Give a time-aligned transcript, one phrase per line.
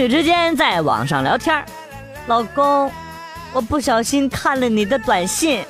[0.00, 1.62] 侣之间在网上聊天
[2.26, 2.90] 老公，
[3.52, 5.62] 我不小心看了你的短信，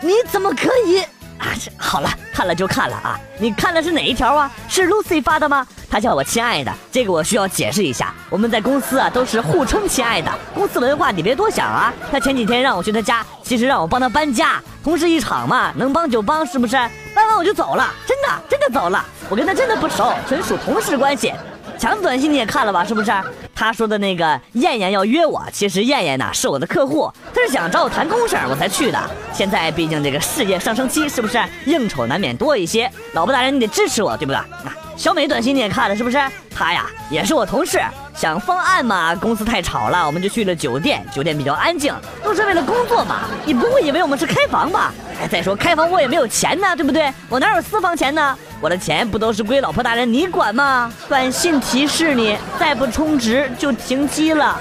[0.00, 0.98] 你怎么可以？
[1.38, 3.16] 啊，好了，看了就看了啊！
[3.38, 4.50] 你看的是哪一条啊？
[4.68, 5.64] 是 Lucy 发的吗？
[5.88, 8.12] 她叫我亲爱的，这个我需要解释一下。
[8.28, 11.94] 我们在公司啊都是互称亲爱的，公司文化你别多想啊。
[12.10, 16.74] 她前几天让我去她家，其实让我帮她搬家，同事一场嘛，能帮就帮，是不是？
[17.14, 19.04] 搬完我就走了，真的真的走了。
[19.28, 21.32] 我跟她真的不熟，纯属同事关系。
[21.78, 22.84] 强子短信你也看了吧？
[22.84, 23.12] 是不是？
[23.54, 28.98] 他说的那个燕燕要约我，其实燕燕呢是我的客户，他是想找我谈公事我才去的。
[29.32, 32.90] 现在毕竟这个事业上升期，是不是应酬难免多一些？
[33.12, 34.36] 老婆大人你得支持我，对不对？
[34.36, 36.18] 啊，小美短信你也看了是不是？
[36.54, 37.80] 她呀也是我同事，
[38.14, 43.22] 想方案嘛，公司太吵了，我们就去了酒店，酒店比较安静，都是为了工作嘛。
[43.44, 44.92] 你不会以为我们是开房吧？
[45.20, 47.12] 哎，再说开房我也没有钱呢，对不对？
[47.28, 48.36] 我哪有私房钱呢？
[48.60, 50.90] 我的钱不都是归老婆大人你管吗？
[51.08, 54.58] 短信提示你，再不充值就停机了。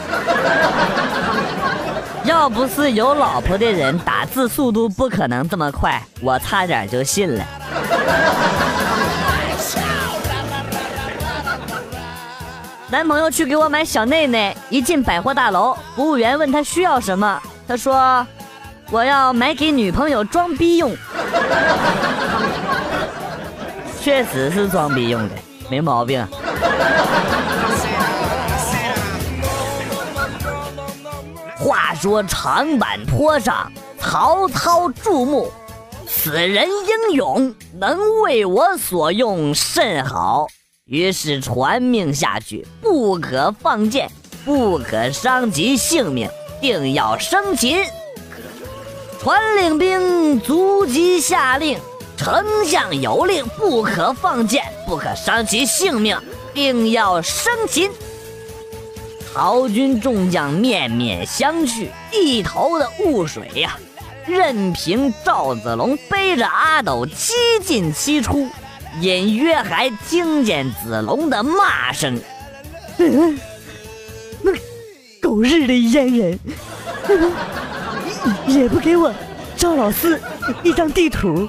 [2.25, 7.44] 要不是有老婆的人，打字速度不可能这么快，我差点就信了。
[12.89, 18.25] 男朋友去给我买小内内，一进百货大楼，服务员问他需要什么，他说
[18.91, 20.95] ：“我要买给女朋友装逼用。”
[24.03, 25.35] 确实是装逼用的，
[25.69, 26.27] 没毛病。
[31.57, 35.49] 话说长坂坡上，曹操注目，
[36.05, 40.47] 此人英勇，能为我所用，甚好。
[40.83, 44.11] 于是传命下去，不可放箭，
[44.43, 47.86] 不可伤及性命，定要生擒。
[49.21, 51.80] 传令兵逐级下令。
[52.23, 56.17] 丞相有令，不可放箭，不可伤其性命，
[56.54, 57.92] 定要生擒。
[59.34, 63.78] 曹军众将面面相觑，一头的雾水呀。
[64.26, 68.48] 任凭赵子龙背着阿斗七进七出，
[69.02, 72.17] 隐约还听见子龙的骂声
[73.00, 73.38] ：“嗯
[74.42, 74.54] 那
[75.22, 76.40] 狗日的阉人，
[78.48, 79.14] 也不给我
[79.58, 80.17] 赵老四
[80.64, 81.48] 一张地图。”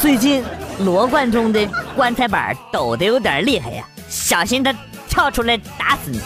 [0.00, 0.42] 最近
[0.78, 4.74] 罗贯中的棺材板抖得有点厉害呀，小心他
[5.08, 6.20] 跳出来打死你。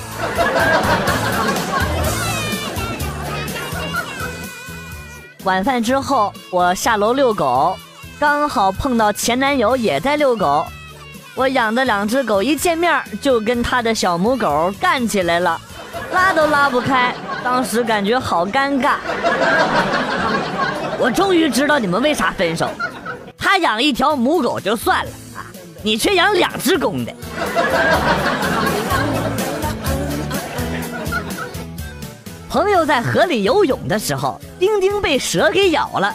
[5.42, 7.76] 晚饭之后，我下楼遛狗，
[8.18, 10.64] 刚好碰到前男友也在遛狗。
[11.34, 15.60] 我养的两只狗一见面就跟他的小母狗干起来了，
[16.12, 17.12] 拉都拉不开，
[17.44, 18.94] 当时感觉好尴尬。
[20.98, 22.70] 我终于知道你们为啥分手。
[23.36, 25.44] 他养一条母狗就算了啊，
[25.82, 27.12] 你却养两只公的。
[32.48, 36.14] 朋友在河里游泳的时候，丁丁被蛇给咬了。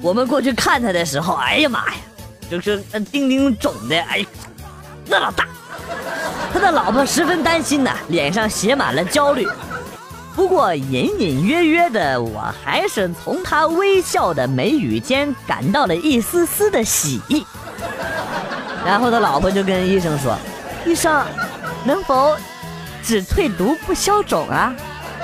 [0.00, 1.94] 我们过去看他的时候，哎呀妈呀，
[2.50, 4.24] 就是那丁丁肿的，哎，
[5.06, 5.46] 那老大。
[6.52, 9.46] 他的老婆十分担心呐，脸上写满了焦虑。
[10.34, 17.46] 不过隐隐约约的，我还是从他微笑的眉宇间感到了一丝丝的喜意。
[18.84, 20.36] 然后他老婆就跟医生说
[20.84, 21.24] ：“医生，
[21.84, 22.36] 能否
[23.02, 24.74] 只退毒不消肿啊？”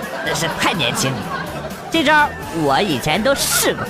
[0.25, 1.19] 真是太年轻了，
[1.91, 2.28] 这招
[2.62, 3.84] 我以前都试过，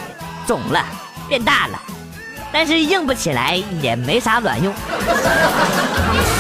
[0.46, 0.84] 肿了
[1.28, 1.78] 变大了，
[2.50, 4.72] 但是硬不起来也没啥卵用。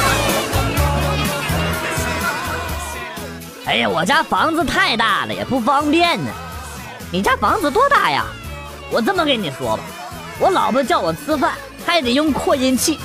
[3.66, 6.30] 哎呀，我家房子太大了，也不方便呢。
[7.12, 8.24] 你家房子多大呀？
[8.90, 9.82] 我这么跟你说吧，
[10.38, 11.52] 我老婆叫我吃饭
[11.86, 12.98] 还得用扩音器。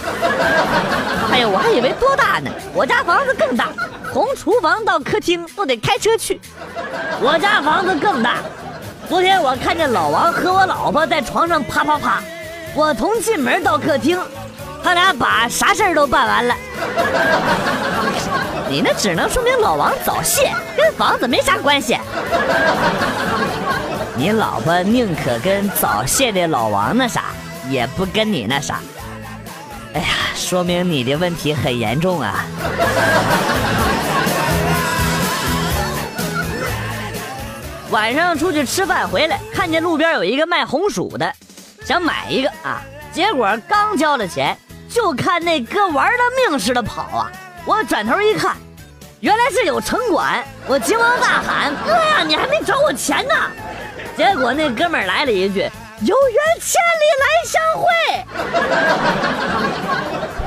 [1.32, 2.50] 哎呀，我还以为多大呢。
[2.74, 3.70] 我家房子更大，
[4.12, 6.40] 从厨房到客厅都得开车去。
[7.22, 8.38] 我家房子更大。
[9.08, 12.24] 昨天我看见老王和我老婆在床上啪啪啪，
[12.74, 14.20] 我从进门到客厅，
[14.84, 16.56] 他俩把啥事儿都办完了。
[18.68, 21.98] 你那只能说明老王早泄，跟房子没啥关系。
[24.18, 27.26] 你老婆宁可跟早泄的老王那啥，
[27.70, 28.80] 也不跟你那啥。
[29.94, 32.46] 哎呀，说明你的问题很严重啊！
[37.92, 41.32] 晚上出去吃饭回来，看见路边有一个卖红薯的，
[41.86, 42.82] 想买一个啊，
[43.14, 44.58] 结果刚交了钱，
[44.90, 46.20] 就看那哥玩了
[46.50, 47.32] 命似的跑啊！
[47.66, 48.56] 我转头一看，
[49.22, 53.34] 原来是有城管，我急忙大喊：“哥呀，你还没找我钱呢！”
[54.16, 55.62] 结果那哥们来了一句
[56.02, 57.86] ：“有缘千里来相会。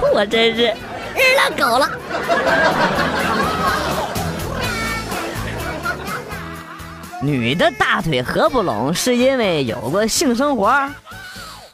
[0.14, 0.62] ”我真是
[1.16, 1.90] 日了狗了。
[7.20, 10.88] 女的大腿合不拢是因为有过性生活，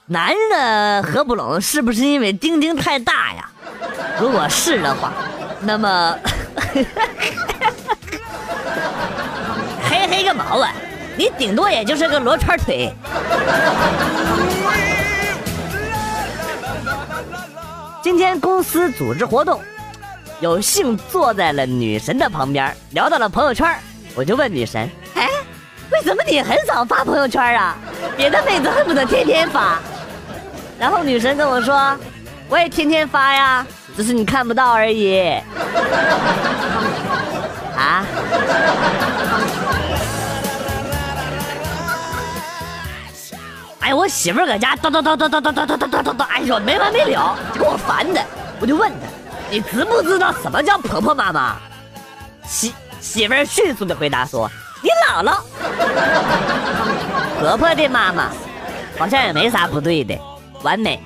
[0.07, 3.51] 男的合不拢是不是因为丁丁太大呀？
[4.19, 5.13] 如果是的话，
[5.61, 6.19] 那么
[9.89, 10.73] 嘿嘿个毛啊！
[11.17, 12.93] 你顶多也就是个罗圈腿。
[18.03, 19.63] 今天公司组织活动，
[20.41, 23.79] 有幸坐在了女神的旁边，聊到了朋友圈，
[24.15, 24.91] 我就问女神。
[25.15, 25.29] 哎
[25.91, 27.77] 为什么你很少发朋友圈啊？
[28.17, 29.79] 别的妹子恨不得天天发。
[30.79, 31.97] 然后女神跟我说
[32.51, 33.65] ：“我也天天发呀，
[33.97, 35.21] 只是你看不到而已。”
[37.77, 38.05] 啊？
[43.81, 48.21] 哎，我媳妇儿搁家叨叨叨叨叨叨叨叨叨叨叨，哎呦没完没了，给我烦的。
[48.59, 49.07] 我就问她
[49.51, 51.57] ：“你知不知道什么叫婆婆妈妈？”
[52.49, 54.51] 媳媳妇儿迅速的回答说。
[54.83, 55.41] 你姥姥，
[57.41, 58.29] 婆婆的妈妈，
[58.99, 60.15] 好像也没啥不对的，
[60.63, 61.03] 完美。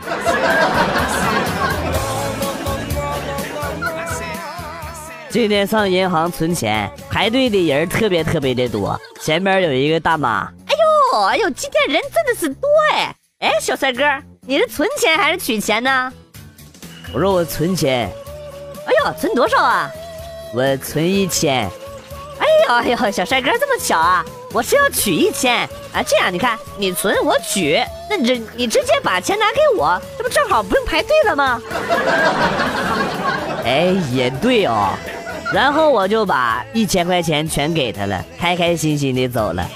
[5.30, 8.98] 今天上银行存钱，排队的人特别特别的多。
[9.20, 10.74] 前面有一个大妈，哎
[11.12, 13.14] 呦哎呦，今天人真的是多哎！
[13.40, 14.02] 哎，小帅哥，
[14.46, 16.10] 你是存钱还是取钱呢？
[17.12, 18.10] 我说我存钱。
[18.86, 19.90] 哎呦，存多少啊？
[20.54, 21.68] 我存一千。
[22.38, 22.46] 哎
[22.88, 24.24] 呦，小帅哥这么巧啊！
[24.54, 27.78] 我是要取一千啊，这样你看，你存我取，
[28.08, 31.60] 那你这你直接把钱拿给我，这不正好不用排队了吗？
[33.62, 34.94] 哎，也对哦。
[35.52, 39.66] 然后我就把一千块钱全给他了，开开心心的走了。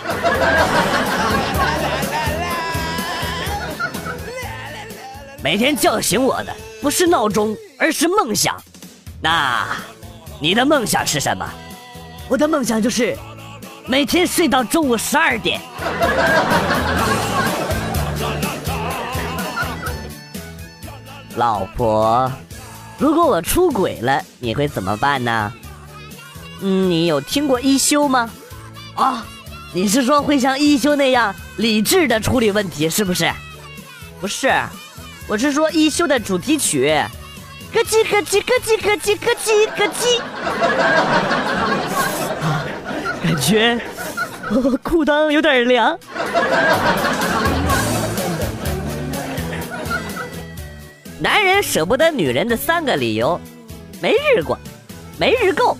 [5.42, 8.54] 每天叫醒我的不是闹钟，而是梦想。
[9.20, 9.66] 那，
[10.40, 11.48] 你的梦想是什么？
[12.28, 13.16] 我的梦想就是
[13.86, 15.60] 每天睡到中午十二点。
[21.36, 22.30] 老婆，
[22.98, 25.52] 如果我出轨了，你会怎么办呢？
[26.62, 28.30] 嗯，你有听过一休吗？
[28.94, 29.26] 啊，
[29.74, 33.30] 你是说会像一休那样理智的处理问题，是不是？
[34.20, 34.52] 不是，
[35.26, 36.94] 我是说一休的主题曲。
[37.72, 40.20] 咯叽咯叽咯叽咯叽咯叽咯叽，
[43.26, 43.80] 感觉
[44.82, 45.98] 裤裆有点凉。
[51.18, 53.40] 男人舍不得女人的三个理由：
[54.02, 54.58] 没日过，
[55.18, 55.76] 没日够，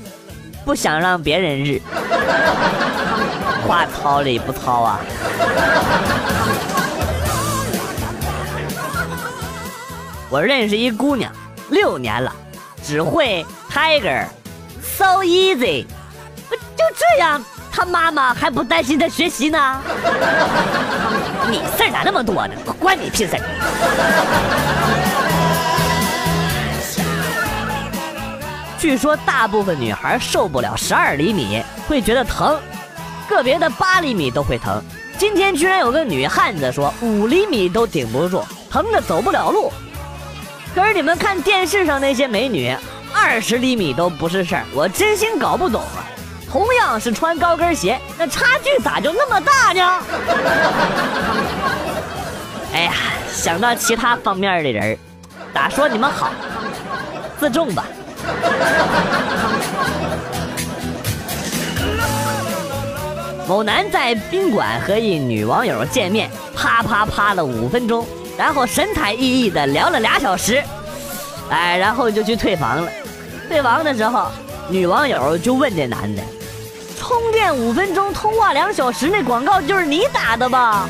[0.65, 1.81] 不想让别人日。
[3.67, 5.01] 话糙理不糙啊！
[10.29, 11.33] 我认识一姑娘。
[11.71, 12.33] 六年了，
[12.85, 15.87] 只会 Tiger，so easy，
[16.51, 17.43] 就这样？
[17.75, 19.81] 他妈妈还不担心他学习呢？
[21.49, 22.55] 你事儿咋那么多呢？
[22.79, 23.41] 关你屁事！
[28.83, 32.59] 据说大部分女孩受不了十二厘米，会觉得疼，
[33.29, 34.83] 个别的八厘米都会疼。
[35.17, 39.73] 今天居然有个女汉子说五厘米都顶不住，疼的走不了路。
[40.75, 42.77] 可是你们看电视上那些美女，
[43.15, 46.03] 二十厘米都不是事儿，我真心搞不懂啊！
[46.51, 50.03] 同样是穿高跟鞋，那差距咋就那么大呢？
[52.75, 52.93] 哎呀，
[53.33, 54.99] 想到其他方面的人，
[55.55, 56.33] 咋说你们好？
[57.39, 57.85] 自重吧。
[63.49, 68.07] 某男在宾馆和一女网友见面，啪啪啪了五分钟。
[68.39, 70.63] 然后神采奕奕的聊了俩小时，
[71.51, 72.91] 哎，然后就去退房了。
[73.47, 74.29] 退房的时候，
[74.69, 76.23] 女网友就问这男的
[76.99, 80.89] ：“充电五分钟，通话两小时，那广告就是你打的吧？”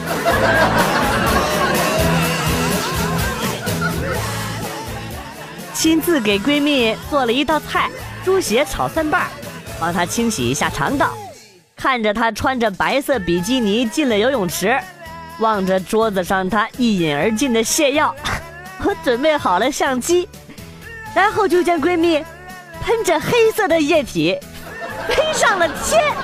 [5.82, 7.90] 亲自给闺蜜做了一道菜——
[8.24, 9.26] 猪血炒蒜瓣，
[9.80, 11.12] 帮她清洗一下肠道。
[11.74, 14.78] 看着她穿着白色比基尼进了游泳池。
[15.40, 18.14] 望着桌子上她一饮而尽的泻药，
[18.84, 20.28] 我准备好了相机，
[21.16, 22.24] 然后就见闺蜜
[22.84, 24.38] 喷着黑色的液体
[25.10, 26.00] 飞上了天，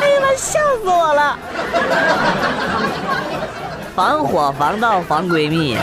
[0.00, 1.38] 哎呀妈，笑死我了！
[3.98, 5.76] 防火防盗防闺蜜。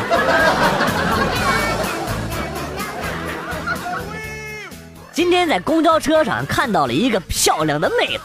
[5.12, 8.24] 今天在公交车上看到了一个漂亮的妹子。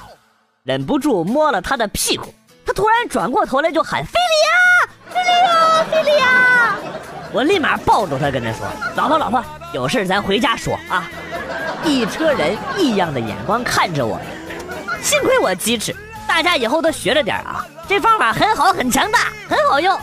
[0.62, 2.32] 忍不住摸了她的屁股，
[2.64, 6.76] 她突然转过头来就喊：“菲利亚，菲利亚，菲利亚！”
[7.35, 11.11] 我立马抱住她，跟她说：“老婆，老婆，有事咱回家说啊！”
[11.85, 14.20] 一车人异样的眼光看着我，
[15.02, 15.92] 幸亏我机智，
[16.28, 17.66] 大家以后都学着点啊！
[17.90, 19.99] 这方法很好，很强大，很好用。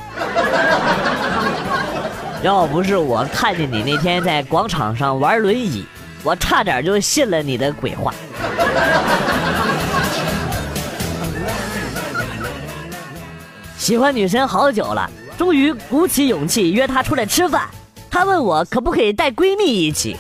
[2.44, 5.86] 要不是我看见你那天在广场上玩轮椅，
[6.22, 8.12] 我差点就信了你的鬼话。
[13.80, 17.70] 喜欢女神好久了，终于鼓起勇气约她出来吃饭。
[18.12, 20.18] 她问我可不可以带闺蜜一起，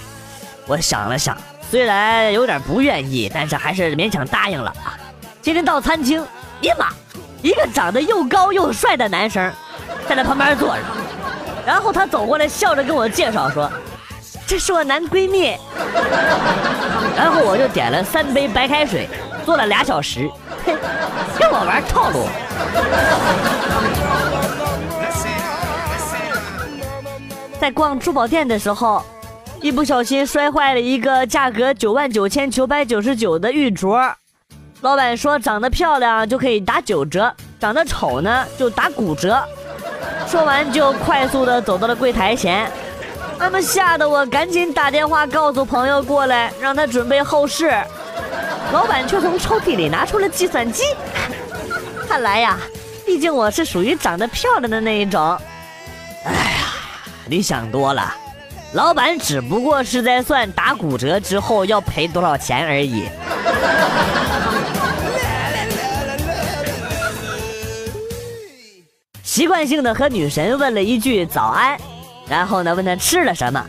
[0.67, 1.38] 我想了想，
[1.69, 4.97] 虽然有点不愿意，但是还是勉强答应了啊。
[5.41, 6.25] 今天到餐厅，
[6.62, 6.88] 呀妈，
[7.41, 9.51] 一个长得又高又帅的男生
[10.08, 10.82] 在那旁边坐着，
[11.65, 13.72] 然后他走过来笑着跟我介绍说
[14.48, 15.56] ：“这是我男闺蜜。”
[17.15, 19.08] 然后我就点了三杯白开水，
[19.46, 20.29] 坐了俩小时，
[20.65, 20.75] 嘿，
[21.39, 22.27] 跟我玩套路。
[27.60, 29.03] 在逛珠宝店的时候，
[29.62, 34.13] 一不小心摔坏了一个价格九万九千九百九十九的玉镯。
[34.81, 39.43] 老板说长得漂亮就可以打九折，长得丑呢就打骨折。
[40.27, 42.69] 说完就快速的走到了柜台前，
[43.39, 47.72] 那么吓得我赶紧打电话告诉朋友过来，让他准备后事。
[48.72, 50.84] 老板却从抽屉里拿出了计算机。
[52.07, 52.57] 看来呀，
[53.05, 55.38] 毕竟我是属于长得漂亮的那一种。
[56.24, 56.67] 哎呀，
[57.25, 58.13] 你想多了，
[58.74, 63.07] 老板只不过是在算打骨折之后要赔多少钱而已。
[69.38, 71.79] 习惯性的和女神问了一句早安，
[72.27, 73.63] 然后呢问她吃了什么，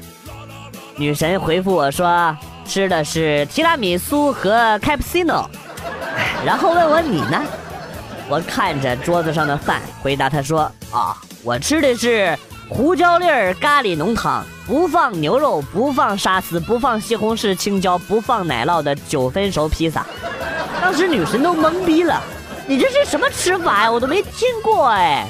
[0.97, 2.35] 女神回复我说
[2.65, 5.45] 吃的是提拉米苏和 cappuccino，
[6.43, 7.43] 然后问我你呢？
[8.31, 10.61] 我看着桌子上的饭，回答她说
[10.91, 12.35] 啊，我吃的是
[12.71, 20.07] 胡椒粒儿咖喱浓汤，不放牛肉，不放沙司，不放西红柿青椒，不放奶酪的九分熟披萨。
[20.81, 22.23] 当时女神都懵逼了，
[22.67, 23.93] 你这是什么吃法呀？
[23.93, 25.29] 我都没听过哎。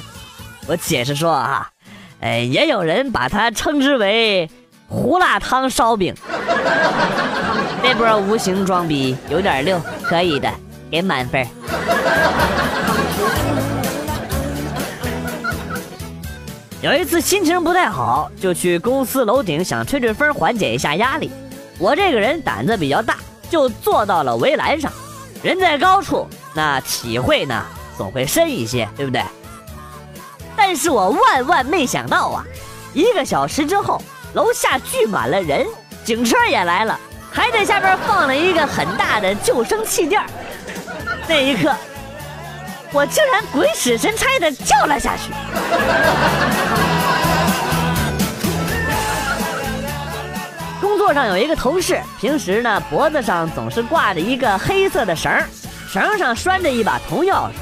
[0.69, 1.67] 我解释说啊，
[2.21, 4.47] 哎，也有人把它称之为
[4.87, 6.13] 胡辣汤烧饼。
[7.81, 10.47] 这波无形装逼有点溜，可以的，
[10.91, 11.43] 给满分。
[16.83, 21.31] 有一次心情不太好，就去公司楼顶想吹吹风，缓解一下压力。
[21.79, 23.17] 我这个人胆子比较大，
[23.49, 24.91] 就坐到了围栏上。
[25.41, 27.65] 人在高处，那体会呢
[27.97, 29.23] 总会深一些，对不对？
[30.71, 32.45] 但是我万万没想到啊！
[32.93, 33.99] 一个小时之后，
[34.33, 35.65] 楼下聚满了人，
[36.03, 36.95] 警车也来了，
[37.31, 40.23] 还在下边放了一个很大的救生气垫
[41.27, 41.73] 那一刻，
[42.91, 45.33] 我竟然鬼使神差的掉了下去。
[50.79, 55.31] 工作上有一个同事，平时呢脖子上总是挂着一个黑色的绳
[55.91, 57.53] 绳上拴着一把铜钥匙。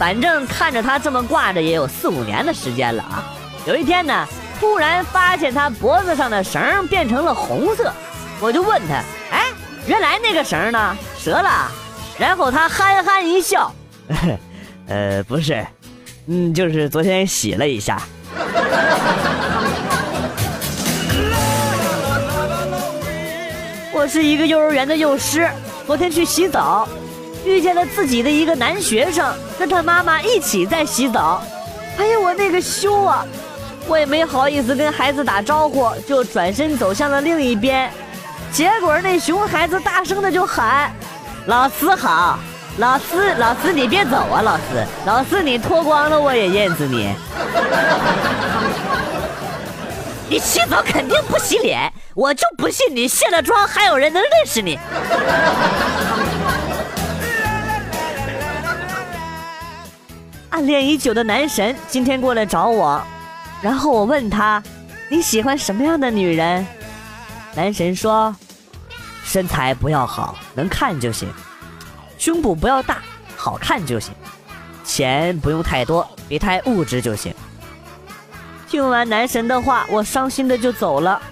[0.00, 3.22] 反正看着他这么挂着也有四五年的时间了啊！
[3.66, 4.26] 有一天呢，
[4.58, 7.92] 突然发现他脖子上的绳变成了红色，
[8.40, 8.94] 我就问他
[9.30, 9.48] ：“哎，
[9.86, 10.96] 原来那个绳呢？
[11.22, 11.70] 折了？”
[12.16, 13.70] 然后他憨憨一笑
[14.88, 15.62] ：“呃，不是，
[16.28, 18.00] 嗯，就是昨天洗了一下。
[23.92, 25.46] ”我是一个幼儿园的幼师，
[25.86, 26.88] 昨天去洗澡。
[27.44, 31.42] 遇见了自己的一个男学生，跟他妈妈一起在洗澡。
[31.98, 33.26] 哎呀，我那个羞啊！
[33.86, 37.90] 我也没好意思跟孩子打招呼，就转身走向了另一边。
[38.52, 40.92] 结果那熊孩子大声的就喊
[41.46, 42.38] ：“老师好，
[42.78, 47.14] 老师，老师你别走啊，老师，老师你脱光了我也认识你。
[50.28, 54.78] 你洗澡肯定不洗脸，我就不信你卸了妆还有人能认识你。”
[60.50, 63.00] 暗恋已久的男神今天过来找我，
[63.62, 64.60] 然后我问他
[65.08, 66.66] ：“你喜欢什么样的女人？”
[67.54, 68.34] 男神说
[69.24, 71.28] ：“身材不要好，能看就行；
[72.18, 72.98] 胸部不要大，
[73.36, 74.12] 好看就行；
[74.84, 77.32] 钱不用太多，别太物质就行。”
[78.68, 81.22] 听完男神的话，我伤心的就走了。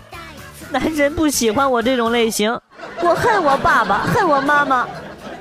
[0.71, 2.57] 男神不喜欢我这种类型，
[3.01, 4.87] 我恨我爸爸，恨我妈妈。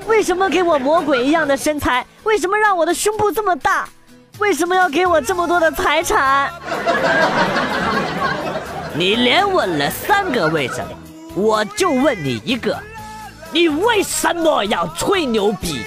[0.07, 2.05] 为什么给我魔鬼一样的身材？
[2.27, 3.88] 为什么让我的胸部这么大？
[4.38, 6.51] 为什么要给我这么多的财产？
[8.93, 10.89] 你连问了三个为什么，
[11.36, 12.77] 我就问你一个：
[13.51, 15.86] 你为什么要吹牛逼？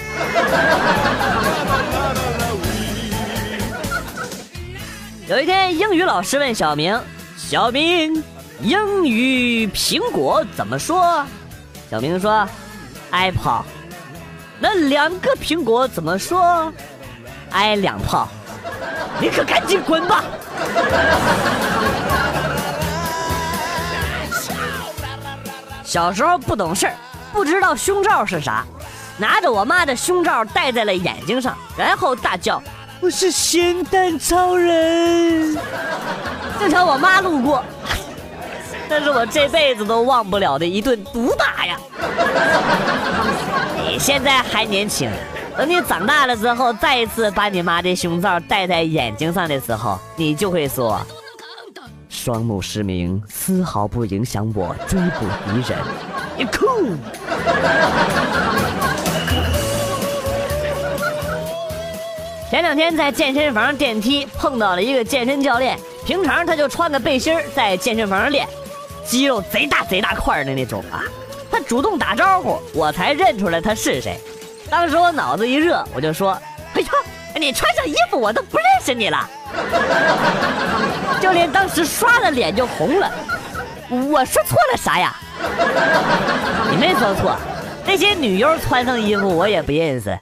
[5.27, 6.99] 有一天，英语老师问小明
[7.37, 8.21] ：“小明，
[8.63, 11.23] 英语苹果怎么说？”
[11.91, 12.47] 小明说
[13.11, 13.63] ：“Apple。”
[14.63, 16.71] 那两个苹果怎么说？
[17.49, 18.27] 挨两炮！
[19.19, 20.23] 你可赶紧滚吧！
[25.83, 26.93] 小时候不懂事儿，
[27.33, 28.63] 不知道胸罩是啥，
[29.17, 32.61] 拿着我妈的胸罩戴在了眼睛上，然后大叫
[33.01, 35.57] ：“我是咸蛋超人！”
[36.59, 37.65] 正巧我妈路过，
[38.91, 41.79] 这是我这辈子都忘不了的一顿毒打呀！
[43.87, 45.09] 你现在还年轻，
[45.55, 50.99] 等你长大了之后，再一次把你妈的胸罩戴在眼睛上的时候，你就会说
[52.09, 55.79] ：“双目失明丝毫不影响我追捕敌人。”
[56.35, 56.93] 你酷！
[62.49, 68.45] 前两天在健身房电梯碰到了一个健身教练，平常他就穿个背心在健身房练，
[69.05, 71.03] 肌肉贼大贼大块的那种啊。
[71.51, 74.19] 他主动打招呼，我才认出来他是谁。
[74.69, 76.31] 当时我脑子一热，我就说
[76.73, 76.87] ：“哎呀，
[77.35, 79.29] 你穿上衣服我都不认识你了。”
[81.19, 83.11] 教练当时刷的脸就红了。
[83.89, 85.13] 我说错了啥呀？
[86.69, 87.35] 你没说错，
[87.85, 90.17] 那些女优穿上衣服我也不认识。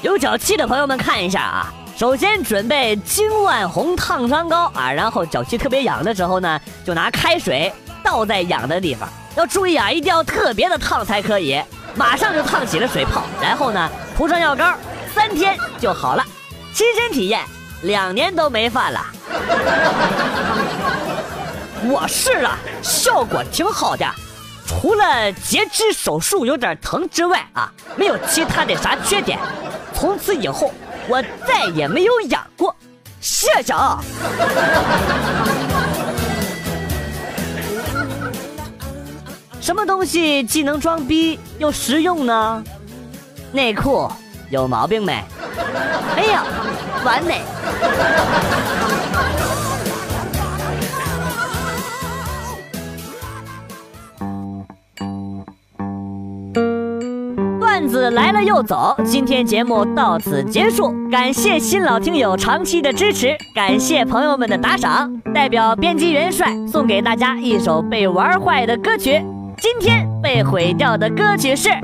[0.00, 1.73] 有脚气的朋友们看一下啊。
[1.96, 11.62] 首先准备金万红烫伤膏啊，然后脚气特别痒的时候呢，就拿开水倒在痒的地方，要注意啊，一定要特别的烫才可以，
[11.94, 14.74] 马上就烫起了水泡，然后呢涂上药膏，
[15.14, 16.24] 三天就好了。
[16.74, 17.40] 亲身体验，
[17.82, 19.00] 两年都没犯了。
[21.84, 24.04] 我试了，效果挺好的，
[24.66, 29.38] 除了截肢手术有点疼之外啊，没有其他的啥缺点。
[29.94, 30.74] 从此以后。
[31.06, 32.74] 我再也没有养过，
[33.20, 34.00] 谢谢啊！
[39.60, 42.62] 什么东西既能装逼又实用呢？
[43.52, 44.10] 内裤
[44.50, 45.22] 有毛病没？
[46.16, 46.34] 没有，
[47.04, 47.42] 完美。
[58.04, 65.10] 子来了又走，今天节目到此结束，感谢新老听友长期的支持，感谢朋友们的打赏。
[65.32, 69.24] 代表编辑元帅送给大家一首被玩坏的歌曲，
[69.56, 71.70] 今天被毁掉的歌曲是《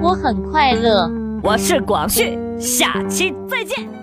[0.00, 1.06] 我很快乐》，
[1.42, 4.01] 我是广旭，下期再见。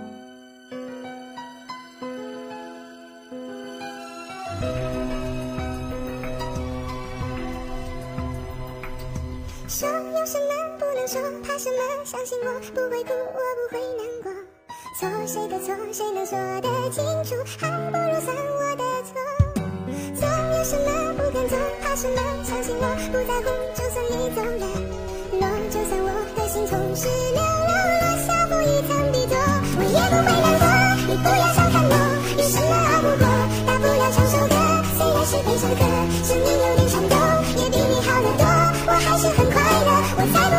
[12.42, 14.32] 我不会哭，我不会难过。
[14.98, 17.36] 错谁的错，谁能说得清楚？
[17.60, 19.12] 还不如算我的错。
[20.16, 20.24] 总
[20.56, 22.20] 有什么不敢做，怕什么？
[22.46, 24.66] 相信我不在乎，就算你走了，
[25.36, 29.36] 落就算我的心从十流浪，落下负一层地座，
[29.76, 30.66] 我也不会难过。
[31.08, 31.94] 你不要小看我，
[32.40, 33.28] 有什么熬不过？
[33.68, 34.56] 大不了唱首歌，
[34.96, 35.84] 虽然是悲伤的歌，
[36.24, 37.16] 声音有点颤抖，
[37.60, 38.44] 也比你好得多。
[38.88, 40.56] 我还是很快乐，我才不